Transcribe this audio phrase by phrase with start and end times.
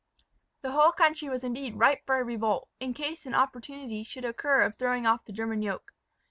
[0.63, 4.63] The whole country was indeed ripe for a revolt, in case an opportunity should occur
[4.63, 5.91] of throwing off the German yoke.